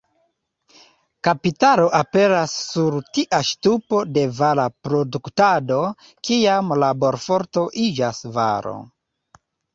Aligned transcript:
Kapitalo 1.27 1.83
aperas 1.97 2.55
sur 2.69 2.97
tia 3.17 3.41
ŝtupo 3.51 4.01
de 4.15 4.25
vara 4.39 4.65
produktado, 4.89 5.79
kiam 6.31 6.75
laborforto 6.87 7.69
iĝas 7.87 8.25
varo. 8.41 8.75